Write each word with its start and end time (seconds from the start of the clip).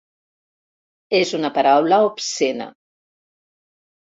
És 1.17 1.33
una 1.39 1.51
paraula 1.59 2.01
obscena. 2.07 2.69